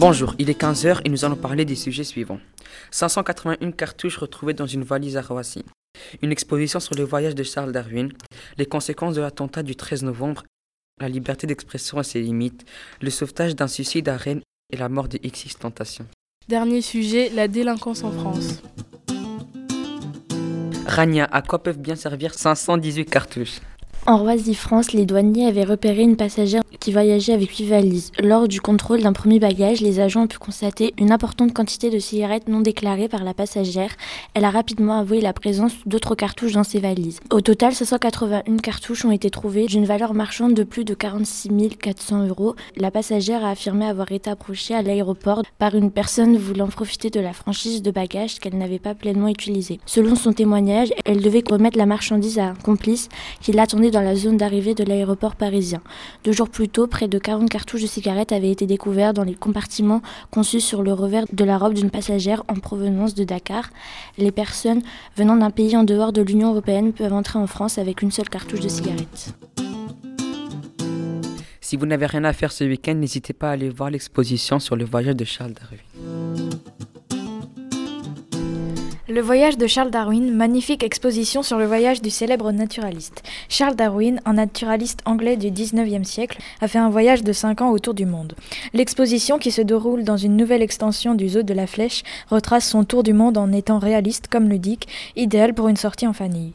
Bonjour, 0.00 0.36
il 0.38 0.48
est 0.48 0.60
15h 0.60 1.00
et 1.04 1.08
nous 1.08 1.24
allons 1.24 1.34
parler 1.34 1.64
des 1.64 1.74
sujets 1.74 2.04
suivants. 2.04 2.38
581 2.92 3.72
cartouches 3.72 4.18
retrouvées 4.18 4.54
dans 4.54 4.68
une 4.68 4.84
valise 4.84 5.16
à 5.16 5.22
Roissy. 5.22 5.64
Une 6.22 6.30
exposition 6.30 6.78
sur 6.78 6.94
le 6.94 7.02
voyage 7.02 7.34
de 7.34 7.42
Charles 7.42 7.72
Darwin. 7.72 8.12
Les 8.58 8.66
conséquences 8.66 9.16
de 9.16 9.20
l'attentat 9.20 9.64
du 9.64 9.74
13 9.74 10.04
novembre. 10.04 10.44
La 11.00 11.08
liberté 11.08 11.48
d'expression 11.48 12.00
et 12.00 12.04
ses 12.04 12.20
limites. 12.20 12.64
Le 13.00 13.10
sauvetage 13.10 13.56
d'un 13.56 13.66
suicide 13.66 14.08
à 14.08 14.16
Rennes 14.16 14.42
et 14.72 14.76
la 14.76 14.88
mort 14.88 15.08
de 15.08 15.18
X 15.20 15.58
Tentation. 15.58 16.06
Dernier 16.46 16.80
sujet, 16.80 17.28
la 17.34 17.48
délinquance 17.48 18.04
en 18.04 18.12
France. 18.12 18.62
Rania, 20.86 21.24
à 21.24 21.42
quoi 21.42 21.60
peuvent 21.60 21.80
bien 21.80 21.96
servir 21.96 22.34
518 22.34 23.04
cartouches? 23.06 23.58
En 24.06 24.18
Roissy-France, 24.18 24.92
les 24.92 25.06
douaniers 25.06 25.48
avaient 25.48 25.64
repéré 25.64 26.02
une 26.02 26.16
passagère 26.16 26.62
qui 26.88 26.92
voyageait 26.92 27.34
avec 27.34 27.50
huit 27.50 27.66
valises. 27.66 28.12
Lors 28.18 28.48
du 28.48 28.62
contrôle 28.62 29.02
d'un 29.02 29.12
premier 29.12 29.38
bagage, 29.38 29.82
les 29.82 30.00
agents 30.00 30.22
ont 30.22 30.26
pu 30.26 30.38
constater 30.38 30.94
une 30.96 31.12
importante 31.12 31.52
quantité 31.52 31.90
de 31.90 31.98
cigarettes 31.98 32.48
non 32.48 32.60
déclarées 32.60 33.08
par 33.08 33.24
la 33.24 33.34
passagère. 33.34 33.90
Elle 34.32 34.46
a 34.46 34.50
rapidement 34.50 34.98
avoué 34.98 35.20
la 35.20 35.34
présence 35.34 35.74
d'autres 35.84 36.14
cartouches 36.14 36.54
dans 36.54 36.64
ses 36.64 36.78
valises. 36.78 37.20
Au 37.30 37.42
total, 37.42 37.74
581 37.74 38.56
cartouches 38.56 39.04
ont 39.04 39.10
été 39.10 39.28
trouvées 39.28 39.66
d'une 39.66 39.84
valeur 39.84 40.14
marchande 40.14 40.54
de 40.54 40.62
plus 40.62 40.86
de 40.86 40.94
46 40.94 41.76
400 41.78 42.26
euros. 42.28 42.54
La 42.74 42.90
passagère 42.90 43.44
a 43.44 43.50
affirmé 43.50 43.84
avoir 43.84 44.10
été 44.10 44.30
approchée 44.30 44.74
à 44.74 44.80
l'aéroport 44.80 45.42
par 45.58 45.74
une 45.74 45.90
personne 45.90 46.38
voulant 46.38 46.68
profiter 46.68 47.10
de 47.10 47.20
la 47.20 47.34
franchise 47.34 47.82
de 47.82 47.90
bagages 47.90 48.38
qu'elle 48.38 48.56
n'avait 48.56 48.78
pas 48.78 48.94
pleinement 48.94 49.28
utilisée. 49.28 49.78
Selon 49.84 50.16
son 50.16 50.32
témoignage, 50.32 50.88
elle 51.04 51.20
devait 51.20 51.44
remettre 51.46 51.76
la 51.76 51.84
marchandise 51.84 52.38
à 52.38 52.46
un 52.46 52.54
complice 52.54 53.10
qui 53.42 53.52
l'attendait 53.52 53.90
dans 53.90 54.00
la 54.00 54.16
zone 54.16 54.38
d'arrivée 54.38 54.74
de 54.74 54.84
l'aéroport 54.84 55.36
parisien. 55.36 55.82
Deux 56.24 56.32
jours 56.32 56.48
plus 56.48 56.70
tôt, 56.70 56.77
près 56.86 57.08
de 57.08 57.18
40 57.18 57.50
cartouches 57.50 57.82
de 57.82 57.86
cigarettes 57.86 58.32
avaient 58.32 58.50
été 58.50 58.66
découverts 58.66 59.14
dans 59.14 59.24
les 59.24 59.34
compartiments 59.34 60.02
conçus 60.30 60.60
sur 60.60 60.82
le 60.82 60.92
revers 60.92 61.24
de 61.32 61.44
la 61.44 61.58
robe 61.58 61.74
d'une 61.74 61.90
passagère 61.90 62.42
en 62.48 62.54
provenance 62.54 63.14
de 63.14 63.24
Dakar. 63.24 63.70
Les 64.16 64.32
personnes 64.32 64.82
venant 65.16 65.36
d'un 65.36 65.50
pays 65.50 65.76
en 65.76 65.84
dehors 65.84 66.12
de 66.12 66.22
l'Union 66.22 66.50
européenne 66.50 66.92
peuvent 66.92 67.12
entrer 67.12 67.38
en 67.38 67.46
France 67.46 67.78
avec 67.78 68.02
une 68.02 68.10
seule 68.10 68.28
cartouche 68.28 68.60
de 68.60 68.68
cigarette. 68.68 69.34
Si 71.60 71.76
vous 71.76 71.84
n'avez 71.84 72.06
rien 72.06 72.24
à 72.24 72.32
faire 72.32 72.50
ce 72.50 72.64
week-end, 72.64 72.94
n'hésitez 72.94 73.34
pas 73.34 73.50
à 73.50 73.52
aller 73.52 73.68
voir 73.68 73.90
l'exposition 73.90 74.58
sur 74.58 74.74
le 74.74 74.86
voyage 74.86 75.16
de 75.16 75.24
Charles 75.24 75.52
Darwin. 75.52 76.27
Le 79.10 79.22
voyage 79.22 79.56
de 79.56 79.66
Charles 79.66 79.90
Darwin, 79.90 80.34
magnifique 80.34 80.82
exposition 80.82 81.42
sur 81.42 81.56
le 81.56 81.64
voyage 81.64 82.02
du 82.02 82.10
célèbre 82.10 82.52
naturaliste. 82.52 83.22
Charles 83.48 83.74
Darwin, 83.74 84.20
un 84.26 84.34
naturaliste 84.34 85.00
anglais 85.06 85.38
du 85.38 85.46
19e 85.50 86.04
siècle, 86.04 86.38
a 86.60 86.68
fait 86.68 86.78
un 86.78 86.90
voyage 86.90 87.24
de 87.24 87.32
5 87.32 87.62
ans 87.62 87.70
autour 87.70 87.94
du 87.94 88.04
monde. 88.04 88.34
L'exposition, 88.74 89.38
qui 89.38 89.50
se 89.50 89.62
déroule 89.62 90.04
dans 90.04 90.18
une 90.18 90.36
nouvelle 90.36 90.60
extension 90.60 91.14
du 91.14 91.30
zoo 91.30 91.42
de 91.42 91.54
la 91.54 91.66
Flèche, 91.66 92.02
retrace 92.28 92.68
son 92.68 92.84
tour 92.84 93.02
du 93.02 93.14
monde 93.14 93.38
en 93.38 93.50
étant 93.50 93.78
réaliste 93.78 94.26
comme 94.28 94.50
ludique, 94.50 94.88
idéal 95.16 95.54
pour 95.54 95.68
une 95.68 95.76
sortie 95.76 96.06
en 96.06 96.12
famille. 96.12 96.52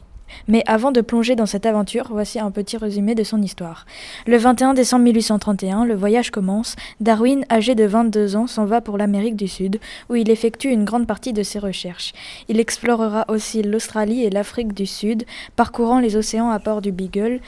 Mais 0.48 0.62
avant 0.66 0.92
de 0.92 1.00
plonger 1.00 1.36
dans 1.36 1.46
cette 1.46 1.66
aventure, 1.66 2.08
voici 2.10 2.38
un 2.38 2.50
petit 2.50 2.76
résumé 2.76 3.14
de 3.14 3.24
son 3.24 3.40
histoire. 3.42 3.86
Le 4.26 4.36
21 4.36 4.74
décembre 4.74 5.04
1831, 5.04 5.84
le 5.84 5.94
voyage 5.94 6.30
commence. 6.30 6.76
Darwin, 7.00 7.44
âgé 7.50 7.74
de 7.74 7.84
22 7.84 8.36
ans, 8.36 8.46
s'en 8.46 8.64
va 8.64 8.80
pour 8.80 8.98
l'Amérique 8.98 9.36
du 9.36 9.48
Sud, 9.48 9.80
où 10.10 10.16
il 10.16 10.30
effectue 10.30 10.68
une 10.68 10.84
grande 10.84 11.06
partie 11.06 11.32
de 11.32 11.42
ses 11.42 11.58
recherches. 11.58 12.12
Il 12.48 12.60
explorera 12.60 13.24
aussi 13.28 13.62
l'Australie 13.62 14.24
et 14.24 14.30
l'Afrique 14.30 14.74
du 14.74 14.86
Sud, 14.86 15.24
parcourant 15.56 16.00
les 16.00 16.16
océans 16.16 16.50
à 16.50 16.58
bord 16.58 16.82
du 16.82 16.92
Beagle. 16.92 17.40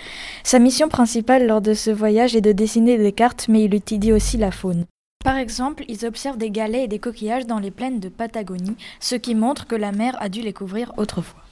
Sa 0.42 0.58
mission 0.58 0.88
principale 0.88 1.46
lors 1.46 1.60
de 1.60 1.74
ce 1.74 1.90
voyage 1.90 2.36
est 2.36 2.40
de 2.40 2.52
dessiner 2.52 2.98
des 2.98 3.12
cartes, 3.12 3.46
mais 3.48 3.64
il 3.64 3.74
étudie 3.74 4.12
aussi 4.12 4.36
la 4.36 4.50
faune. 4.50 4.84
Par 5.24 5.36
exemple, 5.36 5.84
ils 5.88 6.06
observent 6.06 6.38
des 6.38 6.50
galets 6.50 6.84
et 6.84 6.88
des 6.88 7.00
coquillages 7.00 7.46
dans 7.46 7.58
les 7.58 7.72
plaines 7.72 7.98
de 7.98 8.08
Patagonie, 8.08 8.76
ce 9.00 9.16
qui 9.16 9.34
montre 9.34 9.66
que 9.66 9.74
la 9.74 9.90
mer 9.90 10.16
a 10.20 10.28
dû 10.28 10.40
les 10.40 10.52
couvrir 10.52 10.92
autrefois. 10.96 11.45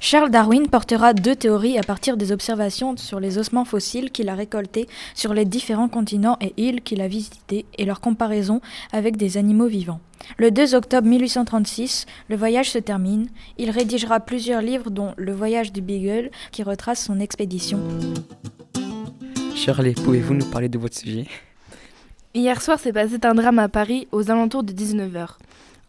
Charles 0.00 0.30
Darwin 0.30 0.68
portera 0.68 1.14
deux 1.14 1.34
théories 1.34 1.78
à 1.78 1.82
partir 1.82 2.16
des 2.16 2.32
observations 2.32 2.96
sur 2.96 3.18
les 3.18 3.38
ossements 3.38 3.64
fossiles 3.64 4.10
qu'il 4.10 4.28
a 4.28 4.34
récoltés 4.34 4.88
sur 5.14 5.34
les 5.34 5.44
différents 5.44 5.88
continents 5.88 6.36
et 6.40 6.52
îles 6.56 6.82
qu'il 6.82 7.00
a 7.00 7.08
visités 7.08 7.64
et 7.78 7.84
leur 7.84 8.00
comparaison 8.00 8.60
avec 8.92 9.16
des 9.16 9.36
animaux 9.36 9.66
vivants. 9.66 10.00
Le 10.38 10.50
2 10.50 10.74
octobre 10.74 11.06
1836, 11.06 12.06
le 12.28 12.36
voyage 12.36 12.70
se 12.70 12.78
termine. 12.78 13.28
Il 13.58 13.70
rédigera 13.70 14.20
plusieurs 14.20 14.60
livres 14.60 14.90
dont 14.90 15.14
Le 15.16 15.32
voyage 15.32 15.72
du 15.72 15.80
Beagle 15.80 16.30
qui 16.52 16.62
retrace 16.62 17.04
son 17.04 17.20
expédition. 17.20 17.80
Shirley, 19.54 19.92
pouvez-vous 19.92 20.34
nous 20.34 20.46
parler 20.46 20.68
de 20.68 20.78
votre 20.78 20.96
sujet? 20.96 21.26
Hier 22.34 22.60
soir 22.60 22.78
s'est 22.78 22.92
passé 22.92 23.16
un 23.22 23.34
drame 23.34 23.58
à 23.58 23.68
Paris 23.68 24.08
aux 24.12 24.30
alentours 24.30 24.62
de 24.62 24.72
19h. 24.72 25.28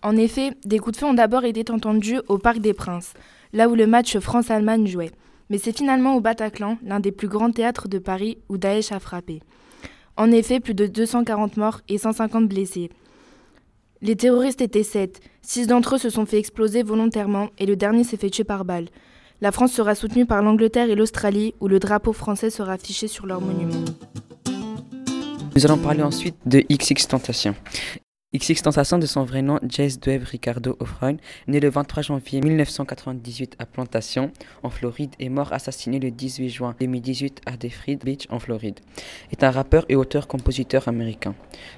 En 0.07 0.15
effet, 0.15 0.53
des 0.63 0.79
coups 0.79 0.95
de 0.95 1.01
feu 1.01 1.05
ont 1.05 1.13
d'abord 1.13 1.43
été 1.43 1.69
entendus 1.69 2.21
au 2.29 2.37
Parc 2.37 2.59
des 2.59 2.73
Princes 2.73 3.11
là 3.51 3.67
où 3.67 3.75
le 3.75 3.87
match 3.87 4.17
France-Allemagne 4.17 4.87
jouait. 4.87 5.11
Mais 5.49 5.57
c'est 5.57 5.75
finalement 5.75 6.15
au 6.15 6.21
Bataclan, 6.21 6.77
l'un 6.85 7.01
des 7.01 7.11
plus 7.11 7.27
grands 7.27 7.51
théâtres 7.51 7.89
de 7.89 7.99
Paris, 7.99 8.37
où 8.47 8.57
Daesh 8.57 8.93
a 8.93 9.01
frappé. 9.01 9.41
En 10.15 10.31
effet, 10.31 10.61
plus 10.61 10.75
de 10.75 10.87
240 10.87 11.57
morts 11.57 11.81
et 11.89 11.97
150 11.97 12.47
blessés. 12.47 12.89
Les 14.01 14.15
terroristes 14.15 14.61
étaient 14.61 14.81
sept. 14.81 15.19
Six 15.41 15.67
d'entre 15.67 15.95
eux 15.95 15.97
se 15.97 16.09
sont 16.09 16.25
fait 16.25 16.39
exploser 16.39 16.83
volontairement 16.83 17.49
et 17.57 17.65
le 17.65 17.75
dernier 17.75 18.05
s'est 18.05 18.15
fait 18.15 18.29
tuer 18.29 18.45
par 18.45 18.63
balle. 18.63 18.87
La 19.41 19.51
France 19.51 19.73
sera 19.73 19.93
soutenue 19.93 20.25
par 20.25 20.41
l'Angleterre 20.41 20.89
et 20.89 20.95
l'Australie, 20.95 21.53
où 21.59 21.67
le 21.67 21.79
drapeau 21.79 22.13
français 22.13 22.49
sera 22.49 22.71
affiché 22.71 23.09
sur 23.09 23.25
leur 23.25 23.41
monument. 23.41 23.83
Nous 25.53 25.65
allons 25.65 25.77
parler 25.77 26.03
ensuite 26.03 26.37
de 26.45 26.63
XX 26.71 27.09
Tentation. 27.09 27.55
XX 28.35 28.61
Tentation 28.61 28.97
de 28.97 29.05
son 29.05 29.23
vrai 29.23 29.41
nom, 29.41 29.57
Jess 29.69 30.01
Dweb 30.01 30.23
Ricardo 30.23 30.75
Offroyn, 30.81 31.15
né 31.47 31.61
le 31.61 31.69
23 31.69 32.03
janvier 32.03 32.41
1998 32.41 33.55
à 33.57 33.65
Plantation, 33.65 34.31
en 34.63 34.69
Floride, 34.69 35.11
et 35.17 35.29
mort 35.29 35.53
assassiné 35.53 35.97
le 35.97 36.11
18 36.11 36.49
juin 36.49 36.75
2018 36.77 37.39
à 37.45 37.55
Defreed 37.55 38.03
Beach, 38.03 38.27
en 38.29 38.39
Floride, 38.39 38.81
est 39.31 39.45
un 39.45 39.51
rappeur 39.51 39.85
et 39.87 39.95
auteur-compositeur 39.95 40.89
américain. 40.89 41.35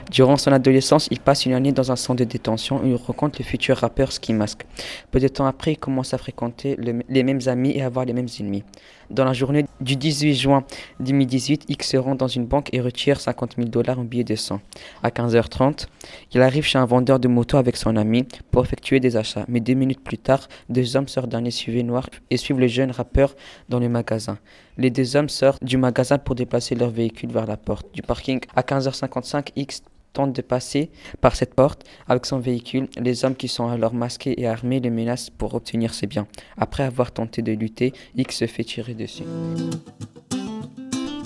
Durant 0.10 0.38
son 0.38 0.52
adolescence, 0.52 1.08
il 1.12 1.20
passe 1.20 1.46
une 1.46 1.54
année 1.54 1.72
dans 1.72 1.92
un 1.92 1.96
centre 1.96 2.18
de 2.18 2.24
détention 2.24 2.82
où 2.82 2.88
il 2.88 2.96
rencontre 2.96 3.38
le 3.40 3.46
futur 3.46 3.78
rappeur 3.78 4.12
Ski 4.12 4.34
Mask. 4.34 4.66
Peu 5.12 5.20
de 5.20 5.28
temps 5.28 5.46
après, 5.46 5.74
il 5.74 5.78
commence 5.78 6.16
à 6.16 6.18
fréquenter 6.18 6.78
les 6.80 7.24
mêmes 7.24 7.42
amis 7.46 7.74
et 7.76 7.84
avoir 7.84 8.06
les 8.06 8.14
mêmes 8.14 8.28
ennemis. 8.40 8.64
Dans 9.10 9.26
la 9.26 9.34
journée 9.34 9.66
du 9.82 9.96
18 9.96 10.36
juin 10.36 10.64
2018, 11.00 11.66
X 11.68 11.90
se 11.90 11.98
rend 11.98 12.14
dans 12.14 12.28
une 12.28 12.46
banque 12.46 12.70
et 12.74 12.80
retire 12.80 13.20
50 13.20 13.56
000 13.58 13.70
dollars 13.70 13.98
en 13.98 14.04
billets 14.04 14.24
de 14.24 14.36
sang. 14.36 14.62
À 15.02 15.10
15h30, 15.10 15.88
il 16.34 16.42
arrive 16.42 16.64
chez 16.64 16.78
un 16.78 16.86
vendeur 16.86 17.20
de 17.20 17.28
moto 17.28 17.58
avec 17.58 17.76
son 17.76 17.96
ami 17.96 18.28
pour 18.52 18.64
effectuer 18.64 19.00
des 19.00 19.18
achats. 19.18 19.46
Mais 19.48 19.62
deux 19.62 19.74
minutes 19.74 20.04
plus 20.04 20.20
tard, 20.20 20.48
deux 20.70 20.96
hommes 20.96 21.08
sortent 21.08 21.30
d'un 21.30 21.50
SUV 21.50 21.82
noir 21.82 22.08
et 22.30 22.38
suivent 22.38 22.60
le 22.60 22.68
jeune 22.68 22.92
rappeur 22.92 23.36
dans 23.68 23.80
le 23.80 23.90
magasin. 23.90 24.38
Les 24.78 24.92
deux 24.92 25.16
hommes 25.16 25.30
sortent 25.30 25.64
du 25.64 25.78
magasin 25.78 26.20
pour 26.20 26.36
déplacer 26.36 26.76
leur 26.76 26.92
véhicule 26.92 27.32
vers 27.32 27.48
la 27.48 27.58
porte 27.58 27.88
du 27.94 28.04
parking. 28.04 28.40
À 28.56 28.62
15h55, 28.62 29.54
X 29.56 29.82
de 30.28 30.42
passer 30.42 30.90
par 31.22 31.36
cette 31.36 31.54
porte 31.54 31.84
avec 32.08 32.26
son 32.26 32.40
véhicule. 32.40 32.88
Les 32.98 33.26
hommes 33.26 33.36
qui 33.36 33.48
sont 33.48 33.68
alors 33.68 33.94
masqués 33.94 34.40
et 34.40 34.48
armés 34.48 34.80
le 34.80 34.90
menacent 34.90 35.30
pour 35.30 35.54
obtenir 35.54 35.94
ses 35.94 36.08
biens. 36.08 36.28
Après 36.58 36.84
avoir 36.84 37.12
tenté 37.12 37.42
de 37.42 37.52
lutter, 37.52 37.94
X 38.16 38.38
se 38.38 38.48
fait 38.48 38.64
tirer 38.64 38.94
dessus. 38.94 39.24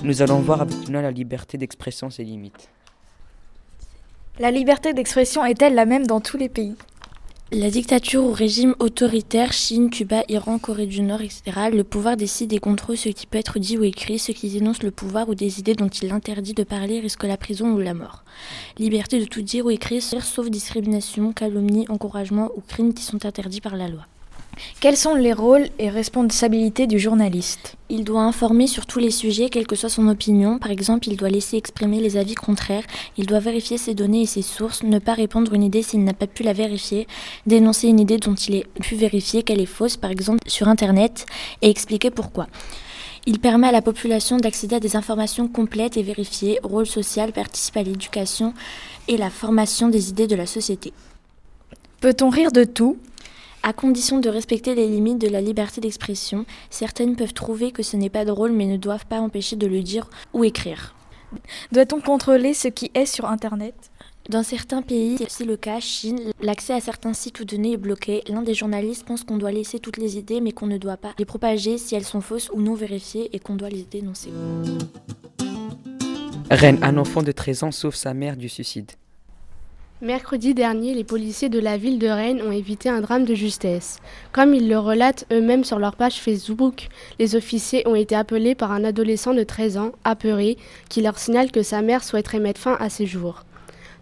Nous 0.03 0.21
allons 0.21 0.39
voir 0.39 0.61
avec 0.61 0.89
la 0.89 1.11
liberté 1.11 1.57
d'expression 1.57 2.09
ses 2.09 2.23
limites. 2.23 2.69
La 4.39 4.51
liberté 4.51 4.93
d'expression 4.93 5.45
est-elle 5.45 5.75
la 5.75 5.85
même 5.85 6.07
dans 6.07 6.19
tous 6.19 6.37
les 6.37 6.49
pays? 6.49 6.75
La 7.53 7.69
dictature 7.69 8.23
ou 8.23 8.31
régime 8.31 8.73
autoritaire, 8.79 9.53
Chine, 9.53 9.91
Cuba, 9.91 10.23
Iran, 10.27 10.57
Corée 10.57 10.87
du 10.87 11.01
Nord, 11.01 11.21
etc., 11.21 11.43
le 11.71 11.83
pouvoir 11.83 12.17
décide 12.17 12.51
et 12.51 12.57
contrôle 12.57 12.97
ce 12.97 13.09
qui 13.09 13.27
peut 13.27 13.37
être 13.37 13.59
dit 13.59 13.77
ou 13.77 13.83
écrit, 13.83 14.17
ce 14.17 14.31
qui 14.31 14.49
dénonce 14.49 14.81
le 14.81 14.89
pouvoir 14.89 15.29
ou 15.29 15.35
des 15.35 15.59
idées 15.59 15.75
dont 15.75 15.87
il 15.87 16.11
interdit 16.11 16.53
de 16.53 16.63
parler 16.63 16.99
risque 16.99 17.23
la 17.23 17.37
prison 17.37 17.71
ou 17.71 17.77
la 17.77 17.93
mort. 17.93 18.23
Liberté 18.79 19.19
de 19.19 19.25
tout 19.25 19.43
dire 19.43 19.67
ou 19.67 19.69
écrire, 19.69 20.01
sauf 20.01 20.49
discrimination, 20.49 21.31
calomnie, 21.31 21.85
encouragement 21.89 22.49
ou 22.55 22.61
crimes 22.61 22.93
qui 22.93 23.03
sont 23.03 23.23
interdits 23.23 23.61
par 23.61 23.75
la 23.75 23.87
loi. 23.87 24.07
Quels 24.79 24.97
sont 24.97 25.15
les 25.15 25.33
rôles 25.33 25.67
et 25.79 25.89
responsabilités 25.89 26.87
du 26.87 26.99
journaliste? 26.99 27.75
Il 27.89 28.03
doit 28.03 28.21
informer 28.21 28.67
sur 28.67 28.85
tous 28.85 28.99
les 28.99 29.11
sujets, 29.11 29.49
quelle 29.49 29.67
que 29.67 29.75
soit 29.75 29.89
son 29.89 30.07
opinion. 30.07 30.59
Par 30.59 30.71
exemple, 30.71 31.07
il 31.07 31.17
doit 31.17 31.29
laisser 31.29 31.57
exprimer 31.57 31.99
les 31.99 32.17
avis 32.17 32.35
contraires, 32.35 32.83
il 33.17 33.25
doit 33.25 33.39
vérifier 33.39 33.77
ses 33.77 33.93
données 33.93 34.21
et 34.21 34.25
ses 34.25 34.41
sources, 34.41 34.83
ne 34.83 34.99
pas 34.99 35.13
répandre 35.13 35.53
une 35.53 35.63
idée 35.63 35.81
s'il 35.81 36.03
n'a 36.03 36.13
pas 36.13 36.27
pu 36.27 36.43
la 36.43 36.53
vérifier, 36.53 37.07
dénoncer 37.45 37.87
une 37.87 37.99
idée 37.99 38.17
dont 38.17 38.35
il 38.35 38.57
a 38.57 38.79
pu 38.81 38.95
vérifier 38.95 39.43
qu'elle 39.43 39.61
est 39.61 39.65
fausse, 39.65 39.97
par 39.97 40.11
exemple 40.11 40.39
sur 40.47 40.67
Internet, 40.67 41.25
et 41.61 41.69
expliquer 41.69 42.11
pourquoi. 42.11 42.47
Il 43.25 43.39
permet 43.39 43.67
à 43.67 43.71
la 43.71 43.81
population 43.81 44.37
d'accéder 44.37 44.75
à 44.75 44.79
des 44.81 44.97
informations 44.97 45.47
complètes 45.47 45.95
et 45.95 46.03
vérifiées, 46.03 46.59
rôle 46.61 46.87
social, 46.87 47.31
participe 47.31 47.77
à 47.77 47.83
l'éducation 47.83 48.53
et 49.07 49.15
la 49.15 49.29
formation 49.29 49.87
des 49.87 50.09
idées 50.09 50.27
de 50.27 50.35
la 50.35 50.45
société. 50.45 50.91
Peut-on 52.01 52.29
rire 52.29 52.51
de 52.51 52.65
tout? 52.65 52.97
À 53.63 53.71
condition 53.71 54.19
de 54.19 54.29
respecter 54.29 54.75
les 54.75 54.87
limites 54.87 55.19
de 55.19 55.29
la 55.29 55.41
liberté 55.41 55.79
d'expression, 55.79 56.45
certaines 56.69 57.15
peuvent 57.15 57.33
trouver 57.33 57.71
que 57.71 57.81
ce 57.81 57.95
n'est 57.95 58.09
pas 58.09 58.25
drôle 58.25 58.51
mais 58.51 58.65
ne 58.65 58.77
doivent 58.77 59.05
pas 59.05 59.19
empêcher 59.19 59.55
de 59.55 59.67
le 59.67 59.81
dire 59.81 60.09
ou 60.33 60.43
écrire. 60.43 60.93
Doit-on 61.71 62.01
contrôler 62.01 62.53
ce 62.53 62.67
qui 62.67 62.91
est 62.93 63.05
sur 63.05 63.25
Internet? 63.25 63.73
Dans 64.29 64.43
certains 64.43 64.81
pays, 64.81 65.17
c'est 65.17 65.25
aussi 65.25 65.43
le 65.45 65.57
cas, 65.57 65.79
Chine, 65.79 66.31
l'accès 66.41 66.73
à 66.73 66.79
certains 66.79 67.13
sites 67.13 67.39
ou 67.39 67.45
données 67.45 67.73
est 67.73 67.77
bloqué. 67.77 68.21
L'un 68.27 68.41
des 68.41 68.53
journalistes 68.53 69.05
pense 69.05 69.23
qu'on 69.23 69.37
doit 69.37 69.51
laisser 69.51 69.79
toutes 69.79 69.97
les 69.97 70.17
idées 70.17 70.41
mais 70.41 70.51
qu'on 70.51 70.67
ne 70.67 70.77
doit 70.77 70.97
pas 70.97 71.13
les 71.17 71.25
propager 71.25 71.77
si 71.77 71.95
elles 71.95 72.05
sont 72.05 72.21
fausses 72.21 72.49
ou 72.53 72.61
non 72.61 72.73
vérifiées 72.73 73.29
et 73.33 73.39
qu'on 73.39 73.55
doit 73.55 73.69
les 73.69 73.83
dénoncer. 73.83 74.29
Rennes, 76.51 76.79
un 76.83 76.97
enfant 76.97 77.23
de 77.23 77.31
13 77.31 77.63
ans 77.63 77.71
sauve 77.71 77.95
sa 77.95 78.13
mère 78.13 78.37
du 78.37 78.47
suicide. 78.47 78.91
Mercredi 80.03 80.53
dernier, 80.53 80.93
les 80.93 81.05
policiers 81.05 81.47
de 81.47 81.61
la 81.61 81.77
ville 81.77 81.97
de 81.97 82.09
Rennes 82.09 82.41
ont 82.41 82.51
évité 82.51 82.89
un 82.89 82.99
drame 82.99 83.23
de 83.23 83.35
justesse. 83.35 83.99
Comme 84.33 84.53
ils 84.53 84.67
le 84.67 84.77
relatent 84.77 85.25
eux-mêmes 85.31 85.63
sur 85.63 85.79
leur 85.79 85.95
page 85.95 86.19
Facebook, 86.19 86.89
les 87.19 87.37
officiers 87.37 87.87
ont 87.87 87.95
été 87.95 88.13
appelés 88.13 88.53
par 88.53 88.73
un 88.73 88.83
adolescent 88.83 89.33
de 89.33 89.43
13 89.43 89.77
ans, 89.77 89.93
apeuré, 90.03 90.57
qui 90.89 91.01
leur 91.01 91.17
signale 91.17 91.51
que 91.51 91.63
sa 91.63 91.81
mère 91.81 92.03
souhaiterait 92.03 92.41
mettre 92.41 92.59
fin 92.59 92.75
à 92.81 92.89
ses 92.89 93.05
jours. 93.05 93.45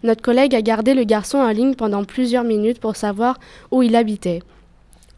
Notre 0.02 0.22
collègue 0.22 0.56
a 0.56 0.62
gardé 0.62 0.94
le 0.94 1.04
garçon 1.04 1.38
en 1.38 1.50
ligne 1.50 1.76
pendant 1.76 2.02
plusieurs 2.02 2.42
minutes 2.42 2.80
pour 2.80 2.96
savoir 2.96 3.38
où 3.70 3.84
il 3.84 3.94
habitait 3.94 4.42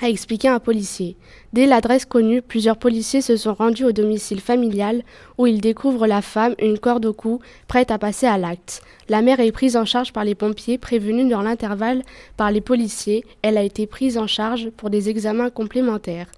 a 0.04 0.08
expliqué 0.08 0.48
un 0.48 0.60
policier. 0.60 1.16
Dès 1.52 1.66
l'adresse 1.66 2.04
connue, 2.04 2.42
plusieurs 2.42 2.76
policiers 2.76 3.22
se 3.22 3.36
sont 3.36 3.54
rendus 3.54 3.84
au 3.84 3.92
domicile 3.92 4.40
familial 4.40 5.02
où 5.38 5.46
ils 5.46 5.60
découvrent 5.60 6.06
la 6.06 6.20
femme, 6.20 6.54
une 6.60 6.78
corde 6.78 7.06
au 7.06 7.12
cou, 7.12 7.40
prête 7.68 7.90
à 7.90 7.98
passer 7.98 8.26
à 8.26 8.36
l'acte. 8.36 8.82
La 9.08 9.22
mère 9.22 9.40
est 9.40 9.52
prise 9.52 9.76
en 9.76 9.84
charge 9.84 10.12
par 10.12 10.24
les 10.24 10.34
pompiers, 10.34 10.78
prévenus 10.78 11.28
dans 11.28 11.42
l'intervalle 11.42 12.02
par 12.36 12.50
les 12.50 12.60
policiers. 12.60 13.24
Elle 13.42 13.56
a 13.56 13.62
été 13.62 13.86
prise 13.86 14.18
en 14.18 14.26
charge 14.26 14.70
pour 14.70 14.90
des 14.90 15.08
examens 15.08 15.50
complémentaires. 15.50 16.28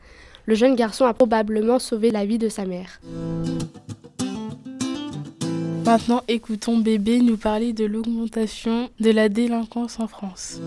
Le 0.46 0.54
jeune 0.54 0.76
garçon 0.76 1.04
a 1.04 1.12
probablement 1.12 1.80
sauvé 1.80 2.12
la 2.12 2.24
vie 2.24 2.38
de 2.38 2.48
sa 2.48 2.66
mère. 2.66 3.00
Maintenant, 5.84 6.22
écoutons 6.28 6.78
Bébé 6.78 7.20
nous 7.20 7.36
parler 7.36 7.72
de 7.72 7.84
l'augmentation 7.84 8.90
de 9.00 9.10
la 9.10 9.28
délinquance 9.28 9.98
en 9.98 10.06
France. 10.06 10.60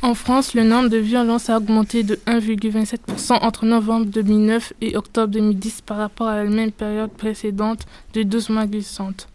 En 0.00 0.14
France, 0.14 0.54
le 0.54 0.62
nombre 0.62 0.88
de 0.88 0.96
violences 0.96 1.50
a 1.50 1.56
augmenté 1.56 2.04
de 2.04 2.14
1,27% 2.26 3.32
entre 3.42 3.66
novembre 3.66 4.06
2009 4.06 4.72
et 4.80 4.96
octobre 4.96 5.32
2010 5.32 5.80
par 5.80 5.96
rapport 5.96 6.28
à 6.28 6.44
la 6.44 6.48
même 6.48 6.70
période 6.70 7.10
précédente 7.10 7.84
de 8.14 8.22
12 8.22 8.50
mois 8.50 8.66
glissantes. 8.66 9.28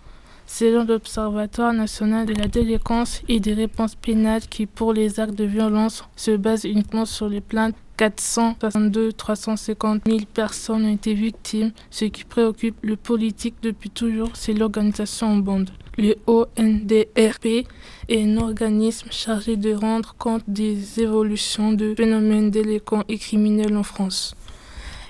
Selon 0.48 0.86
l'Observatoire 0.86 1.74
national 1.74 2.26
de 2.26 2.34
la 2.34 2.48
délinquance 2.48 3.24
et 3.28 3.42
des 3.42 3.54
réponses 3.54 3.96
pénales 3.96 4.44
qui, 4.50 4.66
pour 4.66 4.94
les 4.94 5.20
actes 5.20 5.36
de 5.36 5.44
violence, 5.44 6.06
se 6.16 6.32
base 6.32 6.64
uniquement 6.64 7.06
sur 7.06 7.28
les 7.28 7.42
plaintes 7.42 7.76
462 7.98 9.12
350 9.12 10.02
000 10.06 10.20
personnes 10.34 10.86
ont 10.86 10.94
été 10.94 11.14
victimes. 11.14 11.72
Ce 11.92 12.06
qui 12.06 12.24
préoccupe 12.24 12.78
le 12.82 12.96
politique 12.96 13.56
depuis 13.62 13.90
toujours, 13.90 14.30
c'est 14.34 14.54
l'organisation 14.54 15.28
en 15.28 15.38
bande. 15.38 15.72
Le 15.98 16.16
ONDRP 16.26 17.68
est 18.10 18.24
un 18.24 18.38
organisme 18.38 19.10
chargé 19.12 19.58
de 19.58 19.74
rendre 19.76 20.16
compte 20.18 20.44
des 20.48 21.00
évolutions 21.00 21.72
de 21.72 21.94
phénomènes 21.96 22.50
délinquants 22.50 23.04
et 23.08 23.20
criminels 23.20 23.78
en 23.78 23.84
France. 23.84 24.36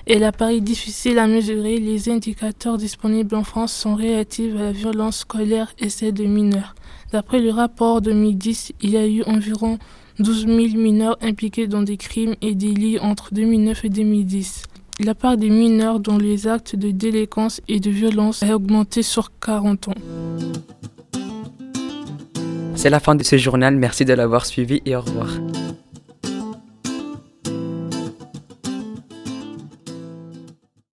Il 0.06 0.22
apparaît 0.24 0.60
difficile 0.60 1.18
à 1.18 1.26
mesurer. 1.26 1.78
Les 1.78 2.10
indicateurs 2.10 2.76
disponibles 2.76 3.34
en 3.34 3.44
France 3.44 3.72
sont 3.72 3.96
relatifs 3.96 4.54
à 4.56 4.64
la 4.64 4.72
violence 4.72 5.20
scolaire 5.20 5.72
et 5.78 5.88
celle 5.88 6.12
de 6.12 6.24
mineurs. 6.24 6.74
D'après 7.12 7.40
le 7.40 7.50
rapport 7.50 8.02
2010, 8.02 8.72
il 8.82 8.90
y 8.90 8.98
a 8.98 9.06
eu 9.06 9.22
environ 9.22 9.78
12 10.18 10.46
000 10.46 10.56
mineurs 10.76 11.16
impliqués 11.22 11.66
dans 11.66 11.82
des 11.82 11.96
crimes 11.96 12.34
et 12.42 12.54
délits 12.54 12.98
entre 12.98 13.32
2009 13.32 13.86
et 13.86 13.88
2010. 13.88 14.64
La 15.00 15.14
part 15.14 15.38
des 15.38 15.50
mineurs 15.50 15.98
dans 15.98 16.18
les 16.18 16.46
actes 16.46 16.76
de 16.76 16.90
délinquance 16.90 17.62
et 17.66 17.80
de 17.80 17.90
violence 17.90 18.42
a 18.42 18.54
augmenté 18.54 19.02
sur 19.02 19.32
40 19.40 19.88
ans. 19.88 19.94
C'est 22.76 22.90
la 22.90 23.00
fin 23.00 23.14
de 23.14 23.22
ce 23.22 23.36
journal, 23.36 23.76
merci 23.76 24.04
de 24.04 24.12
l'avoir 24.12 24.46
suivi 24.46 24.82
et 24.84 24.96
au 24.96 25.00
revoir. 25.00 25.28